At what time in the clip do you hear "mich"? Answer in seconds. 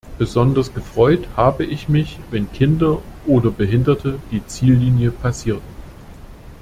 1.87-2.17